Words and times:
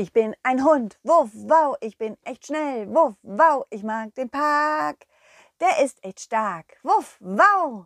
Ich 0.00 0.14
bin 0.14 0.34
ein 0.42 0.64
Hund, 0.64 0.98
wuff, 1.02 1.28
wow, 1.34 1.76
ich 1.82 1.98
bin 1.98 2.16
echt 2.22 2.46
schnell, 2.46 2.88
wuff, 2.88 3.16
wow, 3.22 3.66
ich 3.68 3.82
mag 3.82 4.14
den 4.14 4.30
Park. 4.30 5.06
Der 5.60 5.84
ist 5.84 6.02
echt 6.02 6.20
stark, 6.20 6.78
wuff, 6.82 7.18
wow. 7.20 7.84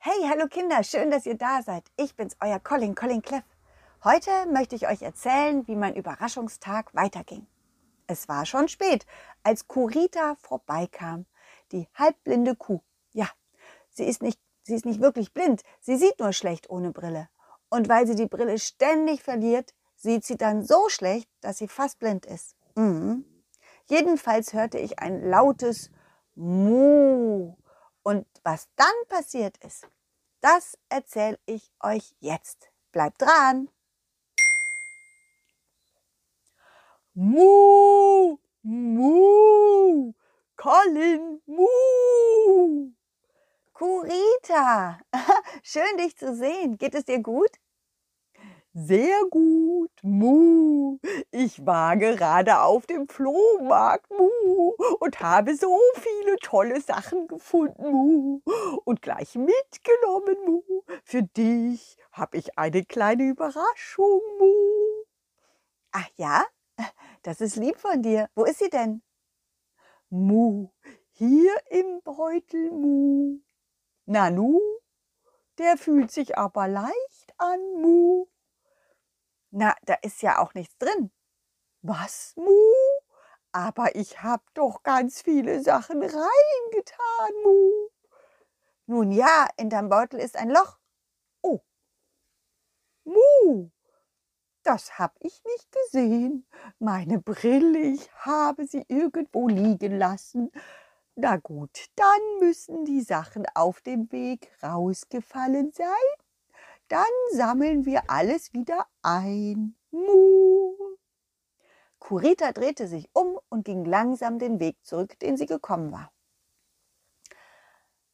Hey, 0.00 0.28
hallo 0.28 0.48
Kinder, 0.48 0.82
schön, 0.82 1.12
dass 1.12 1.26
ihr 1.26 1.36
da 1.36 1.62
seid. 1.62 1.84
Ich 1.96 2.16
bin's, 2.16 2.36
euer 2.40 2.58
Colin, 2.58 2.96
Colin 2.96 3.22
Cleff. 3.22 3.44
Heute 4.02 4.30
möchte 4.52 4.74
ich 4.74 4.88
euch 4.88 5.02
erzählen, 5.02 5.64
wie 5.68 5.76
mein 5.76 5.94
Überraschungstag 5.94 6.92
weiterging. 6.96 7.46
Es 8.08 8.28
war 8.28 8.44
schon 8.44 8.66
spät, 8.66 9.06
als 9.44 9.68
Kurita 9.68 10.34
vorbeikam, 10.40 11.24
die 11.70 11.86
halbblinde 11.94 12.56
Kuh. 12.56 12.80
Ja, 13.12 13.28
sie 13.90 14.06
ist 14.06 14.22
nicht, 14.22 14.40
sie 14.64 14.74
ist 14.74 14.86
nicht 14.86 15.00
wirklich 15.00 15.32
blind, 15.32 15.62
sie 15.78 15.98
sieht 15.98 16.18
nur 16.18 16.32
schlecht 16.32 16.68
ohne 16.68 16.90
Brille. 16.90 17.28
Und 17.70 17.88
weil 17.88 18.08
sie 18.08 18.16
die 18.16 18.26
Brille 18.26 18.58
ständig 18.58 19.22
verliert, 19.22 19.72
sieht 19.98 20.24
sie 20.24 20.36
dann 20.36 20.64
so 20.64 20.88
schlecht, 20.88 21.28
dass 21.40 21.58
sie 21.58 21.68
fast 21.68 21.98
blind 21.98 22.24
ist. 22.24 22.56
Mhm. 22.76 23.24
Jedenfalls 23.86 24.52
hörte 24.52 24.78
ich 24.78 24.98
ein 25.00 25.22
lautes 25.28 25.90
Mu. 26.34 27.56
Und 28.02 28.26
was 28.44 28.68
dann 28.76 28.86
passiert 29.08 29.58
ist, 29.58 29.86
das 30.40 30.78
erzähle 30.88 31.38
ich 31.46 31.72
euch 31.82 32.14
jetzt. 32.20 32.70
Bleibt 32.92 33.20
dran! 33.20 33.68
Mu, 37.14 38.38
Mu, 38.62 40.12
Colin, 40.56 41.42
Mu. 41.46 42.92
Kurita, 43.72 45.00
schön 45.62 45.96
dich 45.98 46.16
zu 46.16 46.34
sehen. 46.34 46.78
Geht 46.78 46.94
es 46.94 47.04
dir 47.04 47.20
gut? 47.20 47.50
Sehr 48.80 49.24
gut, 49.28 49.90
Mu. 50.02 50.98
Ich 51.32 51.66
war 51.66 51.96
gerade 51.96 52.60
auf 52.60 52.86
dem 52.86 53.08
Flohmarkt, 53.08 54.08
Mu, 54.08 54.72
und 55.00 55.18
habe 55.18 55.56
so 55.56 55.76
viele 55.94 56.36
tolle 56.36 56.80
Sachen 56.80 57.26
gefunden, 57.26 57.90
Mu, 57.90 58.40
und 58.84 59.02
gleich 59.02 59.34
mitgenommen, 59.34 60.36
Mu. 60.46 60.62
Für 61.02 61.24
dich 61.24 61.96
habe 62.12 62.36
ich 62.36 62.56
eine 62.56 62.84
kleine 62.84 63.24
Überraschung, 63.24 64.20
Mu. 64.38 64.54
Ach 65.90 66.08
ja? 66.14 66.44
Das 67.22 67.40
ist 67.40 67.56
lieb 67.56 67.78
von 67.78 68.00
dir. 68.00 68.30
Wo 68.36 68.44
ist 68.44 68.60
sie 68.60 68.70
denn? 68.70 69.02
Mu, 70.08 70.70
hier 71.10 71.52
im 71.70 72.00
Beutel, 72.04 72.70
Mu. 72.70 73.40
Nanu, 74.06 74.60
der 75.58 75.76
fühlt 75.76 76.12
sich 76.12 76.38
aber 76.38 76.68
leicht 76.68 77.34
an, 77.38 77.58
Mu. 77.82 78.28
Na, 79.50 79.74
da 79.84 79.94
ist 80.02 80.22
ja 80.22 80.38
auch 80.38 80.54
nichts 80.54 80.76
drin. 80.78 81.10
Was, 81.82 82.34
Mu? 82.36 82.50
Aber 83.52 83.96
ich 83.96 84.22
hab 84.22 84.42
doch 84.54 84.82
ganz 84.82 85.22
viele 85.22 85.62
Sachen 85.62 86.02
reingetan, 86.02 87.32
Mu. 87.44 87.88
Nun 88.86 89.12
ja, 89.12 89.48
in 89.56 89.70
deinem 89.70 89.88
Beutel 89.88 90.20
ist 90.20 90.36
ein 90.36 90.50
Loch. 90.50 90.78
Oh. 91.42 91.60
Mu, 93.04 93.70
das 94.62 94.98
hab 94.98 95.16
ich 95.20 95.42
nicht 95.44 95.72
gesehen. 95.72 96.46
Meine 96.78 97.18
Brille, 97.18 97.78
ich 97.78 98.10
habe 98.16 98.66
sie 98.66 98.84
irgendwo 98.88 99.48
liegen 99.48 99.96
lassen. 99.98 100.50
Na 101.14 101.36
gut, 101.36 101.86
dann 101.96 102.20
müssen 102.40 102.84
die 102.84 103.00
Sachen 103.00 103.46
auf 103.54 103.80
dem 103.80 104.12
Weg 104.12 104.52
rausgefallen 104.62 105.72
sein. 105.72 105.88
Dann 106.88 107.04
sammeln 107.32 107.84
wir 107.84 108.10
alles 108.10 108.52
wieder 108.52 108.86
ein. 109.02 109.76
Mu. 109.90 110.74
Kurita 111.98 112.52
drehte 112.52 112.88
sich 112.88 113.10
um 113.12 113.38
und 113.48 113.64
ging 113.64 113.84
langsam 113.84 114.38
den 114.38 114.60
Weg 114.60 114.76
zurück, 114.84 115.18
den 115.18 115.36
sie 115.36 115.46
gekommen 115.46 115.92
war. 115.92 116.10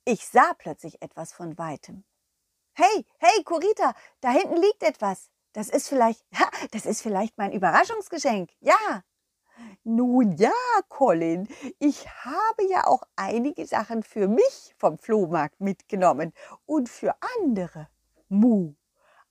Ich 0.04 0.26
sah 0.26 0.52
plötzlich 0.58 1.00
etwas 1.02 1.32
von 1.32 1.56
weitem. 1.56 2.04
Hey, 2.74 3.06
hey, 3.18 3.44
Kurita, 3.44 3.94
da 4.20 4.30
hinten 4.30 4.56
liegt 4.56 4.82
etwas. 4.82 5.30
Das 5.52 5.68
ist 5.68 5.88
vielleicht, 5.88 6.24
das 6.72 6.84
ist 6.84 7.00
vielleicht 7.00 7.38
mein 7.38 7.52
Überraschungsgeschenk. 7.52 8.50
Ja. 8.60 9.04
Nun 9.84 10.32
ja, 10.32 10.50
Colin, 10.88 11.46
ich 11.78 12.08
habe 12.08 12.64
ja 12.68 12.88
auch 12.88 13.02
einige 13.14 13.64
Sachen 13.66 14.02
für 14.02 14.26
mich 14.26 14.74
vom 14.78 14.98
Flohmarkt 14.98 15.60
mitgenommen 15.60 16.32
und 16.66 16.88
für 16.88 17.14
andere. 17.38 17.88
Mu. 18.34 18.74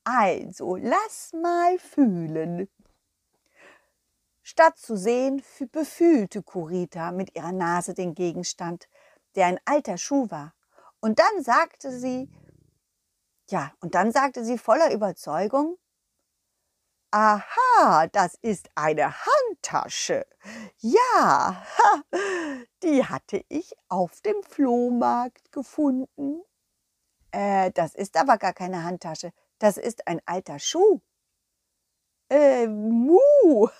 Also, 0.03 0.75
lass 0.75 1.33
mal 1.33 1.77
fühlen. 1.77 2.69
Statt 4.41 4.77
zu 4.77 4.97
sehen, 4.97 5.43
befühlte 5.71 6.43
Kurita 6.43 7.11
mit 7.11 7.35
ihrer 7.35 7.51
Nase 7.51 7.93
den 7.93 8.13
Gegenstand, 8.13 8.87
der 9.35 9.47
ein 9.47 9.59
alter 9.65 9.97
Schuh 9.97 10.29
war. 10.29 10.53
Und 10.99 11.19
dann 11.19 11.43
sagte 11.43 11.91
sie, 11.91 12.29
ja, 13.49 13.73
und 13.79 13.95
dann 13.95 14.11
sagte 14.11 14.43
sie 14.43 14.57
voller 14.57 14.93
Überzeugung, 14.93 15.77
Aha, 17.11 18.07
das 18.07 18.35
ist 18.41 18.71
eine 18.73 19.13
Handtasche. 19.13 20.25
Ja, 20.79 21.63
ha, 21.77 22.03
die 22.83 23.05
hatte 23.05 23.45
ich 23.49 23.73
auf 23.87 24.19
dem 24.21 24.41
Flohmarkt 24.41 25.51
gefunden. 25.51 26.41
Äh, 27.33 27.71
das 27.71 27.95
ist 27.95 28.15
aber 28.15 28.37
gar 28.37 28.53
keine 28.53 28.83
Handtasche. 28.83 29.33
Das 29.57 29.77
ist 29.77 30.07
ein 30.07 30.21
alter 30.25 30.59
Schuh. 30.59 31.01
Äh, 32.29 32.67
Mu. 32.67 33.19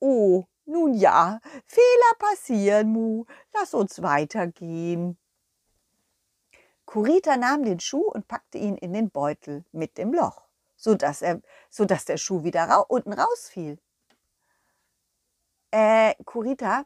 Oh, 0.00 0.44
nun 0.64 0.94
ja, 0.94 1.40
Fehler 1.66 2.14
passieren, 2.18 2.92
Mu. 2.92 3.24
Lass 3.52 3.74
uns 3.74 4.00
weitergehen. 4.02 5.18
Kurita 6.86 7.36
nahm 7.36 7.64
den 7.64 7.80
Schuh 7.80 8.08
und 8.08 8.28
packte 8.28 8.58
ihn 8.58 8.76
in 8.76 8.92
den 8.92 9.10
Beutel 9.10 9.64
mit 9.72 9.98
dem 9.98 10.14
Loch, 10.14 10.42
sodass, 10.76 11.22
er, 11.22 11.40
sodass 11.68 12.04
der 12.04 12.16
Schuh 12.16 12.44
wieder 12.44 12.64
ra 12.64 12.78
unten 12.78 13.12
rausfiel. 13.12 13.78
Äh, 15.72 16.14
Kurita, 16.24 16.84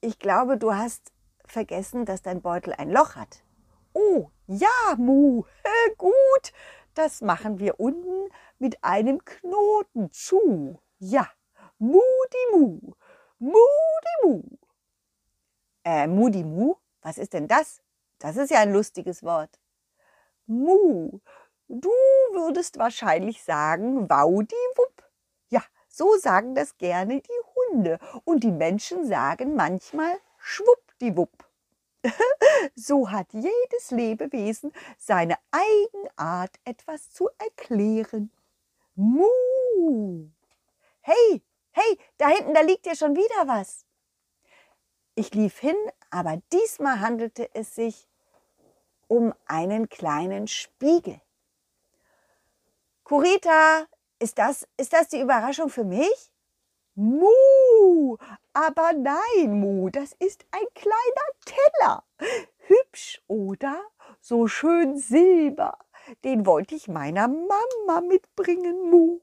ich 0.00 0.18
glaube, 0.18 0.58
du 0.58 0.74
hast 0.74 1.12
vergessen, 1.44 2.04
dass 2.04 2.22
dein 2.22 2.42
Beutel 2.42 2.72
ein 2.74 2.90
Loch 2.90 3.14
hat. 3.14 3.44
Oh, 3.92 4.30
ja, 4.46 4.96
Mu, 4.96 5.44
gut. 5.98 6.52
Das 6.94 7.20
machen 7.20 7.58
wir 7.58 7.78
unten 7.78 8.28
mit 8.58 8.82
einem 8.82 9.24
Knoten 9.24 10.10
zu. 10.10 10.80
Ja, 10.98 11.28
Mudi 11.78 12.02
Mu, 12.52 12.80
Mudi 13.38 14.14
Mu. 14.22 14.42
Äh, 15.84 16.06
Mudi 16.06 16.42
Mu? 16.42 16.74
Was 17.02 17.18
ist 17.18 17.34
denn 17.34 17.46
das? 17.46 17.80
Das 18.18 18.36
ist 18.36 18.50
ja 18.50 18.58
ein 18.60 18.72
lustiges 18.72 19.22
Wort. 19.22 19.60
Mu, 20.46 21.20
du 21.68 21.90
würdest 22.32 22.78
wahrscheinlich 22.78 23.44
sagen 23.44 24.10
Waudiwupp. 24.10 25.04
Ja, 25.50 25.62
so 25.88 26.16
sagen 26.16 26.54
das 26.54 26.76
gerne 26.78 27.20
die 27.20 27.42
Hunde 27.54 27.98
und 28.24 28.42
die 28.42 28.50
Menschen 28.50 29.06
sagen 29.06 29.54
manchmal 29.54 30.18
Schwuppdiwupp. 30.38 31.47
so 32.74 33.10
hat 33.10 33.32
jedes 33.32 33.90
Lebewesen 33.90 34.72
seine 34.96 35.36
Eigenart, 35.50 36.58
etwas 36.64 37.10
zu 37.10 37.28
erklären. 37.38 38.30
Mu! 38.94 40.28
Hey, 41.00 41.42
hey, 41.70 41.98
da 42.18 42.28
hinten, 42.28 42.54
da 42.54 42.60
liegt 42.60 42.86
ja 42.86 42.94
schon 42.94 43.16
wieder 43.16 43.46
was. 43.46 43.84
Ich 45.14 45.34
lief 45.34 45.58
hin, 45.58 45.76
aber 46.10 46.40
diesmal 46.52 47.00
handelte 47.00 47.52
es 47.54 47.74
sich 47.74 48.08
um 49.08 49.34
einen 49.46 49.88
kleinen 49.88 50.46
Spiegel. 50.46 51.20
Kurita, 53.04 53.86
ist 54.20 54.38
das, 54.38 54.66
ist 54.76 54.92
das 54.92 55.08
die 55.08 55.20
Überraschung 55.20 55.70
für 55.70 55.84
mich? 55.84 56.32
Mu, 57.00 58.16
aber 58.54 58.92
nein, 58.92 59.60
Mu, 59.60 59.88
das 59.88 60.14
ist 60.18 60.44
ein 60.50 60.66
kleiner 60.74 61.28
Teller. 61.44 62.04
Hübsch, 62.66 63.22
oder? 63.28 63.80
So 64.20 64.48
schön 64.48 64.98
silber. 64.98 65.78
Den 66.24 66.44
wollte 66.44 66.74
ich 66.74 66.88
meiner 66.88 67.28
Mama 67.28 68.00
mitbringen, 68.00 68.90
Mu. 68.90 69.20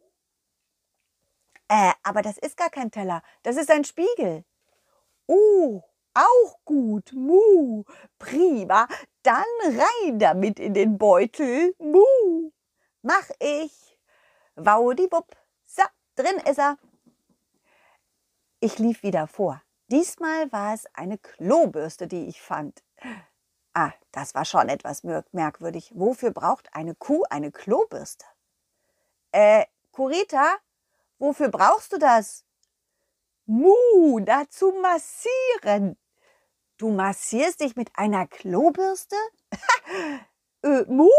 Äh, 1.67 1.91
aber 2.03 2.21
das 2.21 2.37
ist 2.37 2.55
gar 2.55 2.69
kein 2.69 2.91
Teller, 2.91 3.21
das 3.43 3.57
ist 3.57 3.69
ein 3.69 3.83
Spiegel. 3.83 4.45
Oh, 5.27 5.81
auch 6.13 6.59
gut, 6.63 7.11
Mu. 7.11 7.83
Prima, 8.17 8.87
dann 9.21 9.43
rein 9.65 10.17
damit 10.17 10.61
in 10.61 10.73
den 10.73 10.97
Beutel, 10.97 11.75
Mu. 11.79 12.51
Mach 13.01 13.29
ich. 13.41 13.99
Waudiwupp. 14.55 15.35
So, 15.65 15.83
drin 16.15 16.37
ist 16.49 16.59
er. 16.59 16.77
Ich 18.65 18.79
lief 18.79 19.03
wieder 19.03 19.27
vor. 19.27 19.61
Diesmal 19.91 20.51
war 20.51 20.73
es 20.73 20.87
eine 20.95 21.19
Klobürste, 21.19 22.07
die 22.07 22.25
ich 22.25 22.41
fand. 22.41 22.83
Ah, 23.75 23.91
das 24.11 24.33
war 24.33 24.43
schon 24.43 24.69
etwas 24.69 25.03
merkwürdig. 25.03 25.91
Wofür 25.93 26.31
braucht 26.31 26.73
eine 26.73 26.95
Kuh 26.95 27.21
eine 27.29 27.51
Klobürste? 27.51 28.25
Äh, 29.31 29.65
Kurita, 29.91 30.55
wofür 31.19 31.49
brauchst 31.49 31.93
du 31.93 31.99
das? 31.99 32.43
Mu, 33.45 34.19
dazu 34.21 34.73
massieren. 34.81 35.95
Du 36.77 36.89
massierst 36.89 37.59
dich 37.59 37.75
mit 37.75 37.91
einer 37.93 38.25
Klobürste? 38.25 39.15
äh, 40.65 40.85
Mu, 40.87 41.09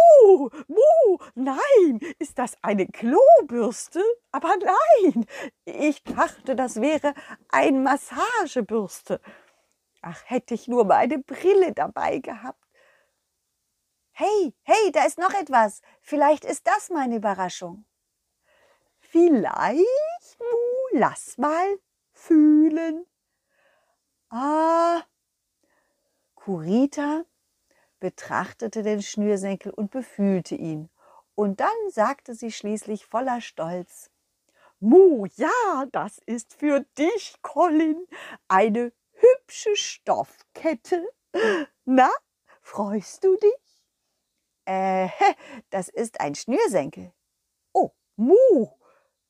Mu, 0.66 1.18
nein, 1.34 2.00
ist 2.18 2.38
das 2.38 2.56
eine 2.62 2.86
Klobürste? 2.88 4.02
Aber 4.32 4.52
nein, 4.56 5.24
ich 5.64 6.02
dachte, 6.02 6.56
das 6.56 6.80
wäre 6.80 7.14
ein 7.50 7.82
Massagebürste. 7.82 9.20
Ach, 10.02 10.22
hätte 10.26 10.54
ich 10.54 10.68
nur 10.68 10.84
meine 10.84 11.18
Brille 11.18 11.72
dabei 11.72 12.18
gehabt. 12.18 12.62
Hey, 14.12 14.54
hey, 14.62 14.92
da 14.92 15.04
ist 15.04 15.18
noch 15.18 15.34
etwas. 15.34 15.80
Vielleicht 16.00 16.44
ist 16.44 16.66
das 16.66 16.90
meine 16.90 17.16
Überraschung. 17.16 17.84
Vielleicht, 18.98 20.38
Mu, 20.40 20.98
lass 20.98 21.38
mal 21.38 21.78
fühlen. 22.12 23.06
Ah, 24.30 25.02
Kurita 26.34 27.24
betrachtete 28.00 28.82
den 28.82 29.02
Schnürsenkel 29.02 29.72
und 29.72 29.90
befühlte 29.90 30.54
ihn. 30.54 30.90
Und 31.34 31.60
dann 31.60 31.90
sagte 31.90 32.34
sie 32.34 32.50
schließlich 32.50 33.06
voller 33.06 33.40
Stolz, 33.40 34.10
Mu, 34.78 35.26
ja, 35.36 35.86
das 35.92 36.18
ist 36.26 36.54
für 36.54 36.80
dich, 36.98 37.36
Colin, 37.40 38.06
eine 38.48 38.92
hübsche 39.12 39.74
Stoffkette. 39.74 41.08
Na, 41.84 42.10
freust 42.60 43.24
du 43.24 43.36
dich? 43.36 43.84
Äh, 44.66 45.08
das 45.70 45.88
ist 45.88 46.20
ein 46.20 46.34
Schnürsenkel. 46.34 47.12
Oh, 47.72 47.90
Mu, 48.16 48.68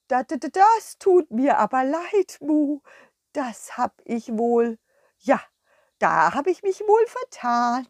das, 0.08 0.26
das 0.28 0.98
tut 0.98 1.30
mir 1.30 1.58
aber 1.58 1.84
leid, 1.84 2.38
Mu. 2.40 2.80
Das 3.32 3.76
hab 3.76 4.00
ich 4.04 4.36
wohl. 4.36 4.78
Ja, 5.18 5.40
da 5.98 6.34
hab 6.34 6.46
ich 6.46 6.62
mich 6.62 6.80
wohl 6.80 7.06
vertan. 7.06 7.86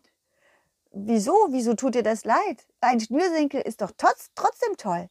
Wieso? 0.99 1.49
Wieso 1.51 1.75
tut 1.75 1.95
dir 1.95 2.03
das 2.03 2.25
leid? 2.25 2.67
Ein 2.81 3.01
Schnürsenkel 3.01 3.61
ist 3.61 3.83
doch 3.83 3.91
trotz, 3.99 4.31
trotzdem 4.35 4.79
toll. 4.79 5.11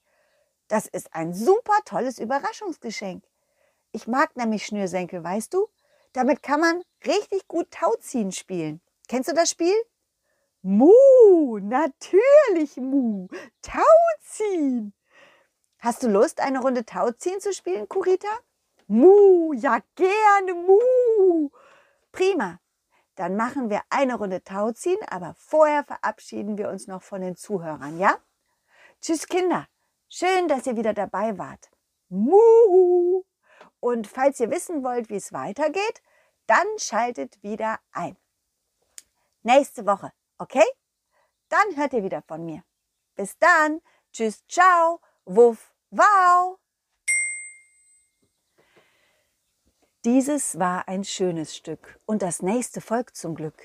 Das 0.68 0.88
ist 0.88 1.14
ein 1.14 1.32
super 1.32 1.78
tolles 1.86 2.18
Überraschungsgeschenk. 2.18 3.24
Ich 3.92 4.08
mag 4.08 4.36
nämlich 4.36 4.66
Schnürsenkel, 4.66 5.24
weißt 5.24 5.54
du? 5.54 5.68
Damit 6.12 6.42
kann 6.42 6.60
man 6.60 6.82
richtig 7.06 7.48
gut 7.48 7.70
Tauziehen 7.70 8.32
spielen. 8.32 8.82
Kennst 9.08 9.30
du 9.30 9.36
das 9.36 9.52
Spiel? 9.52 9.76
Mu, 10.64 11.60
natürlich, 11.60 12.78
Mu. 12.78 13.28
Tauziehen. 13.62 14.92
Hast 15.78 16.02
du 16.02 16.08
Lust, 16.08 16.40
eine 16.40 16.62
Runde 16.62 16.84
Tauziehen 16.84 17.40
zu 17.40 17.54
spielen, 17.54 17.88
Kurita? 17.88 18.40
Mu, 18.88 19.54
ja 19.54 19.78
gerne, 19.94 20.56
Mu. 20.56 21.50
Prima. 22.12 22.60
Dann 23.15 23.35
machen 23.35 23.69
wir 23.69 23.81
eine 23.89 24.15
Runde 24.15 24.44
Tauziehen, 24.44 25.00
aber 25.07 25.35
vorher 25.38 25.83
verabschieden 25.83 26.57
wir 26.57 26.69
uns 26.69 26.88
noch 26.88 27.01
von 27.01 27.21
den 27.21 27.35
Zuhörern, 27.35 27.97
ja? 27.97 28.17
Tschüss, 29.01 29.27
Kinder. 29.27 29.67
Schön, 30.09 30.47
dass 30.47 30.67
ihr 30.67 30.75
wieder 30.75 30.94
dabei 30.94 31.38
wart. 31.38 31.69
Mu. 32.09 33.23
Und 33.79 34.07
falls 34.07 34.39
ihr 34.39 34.51
wissen 34.51 34.83
wollt, 34.83 35.09
wie 35.09 35.15
es 35.15 35.33
weitergeht, 35.33 36.01
dann 36.47 36.67
schaltet 36.77 37.41
wieder 37.41 37.79
ein. 37.91 38.17
Nächste 39.44 39.85
Woche, 39.85 40.12
okay? 40.38 40.65
Dann 41.50 41.75
hört 41.75 41.94
ihr 41.94 42.03
wieder 42.03 42.21
von 42.21 42.45
mir. 42.45 42.63
Bis 43.15 43.38
dann. 43.38 43.81
Tschüss, 44.12 44.45
ciao. 44.47 45.01
Wuff, 45.25 45.73
wow. 45.91 46.59
Dieses 50.06 50.60
war 50.60 50.88
ein 50.88 51.04
schönes 51.04 51.56
Stück 51.56 52.00
und 52.06 52.22
das 52.22 52.44
nächste 52.44 52.80
folgt 52.80 53.18
zum 53.18 53.34
Glück. 53.34 53.60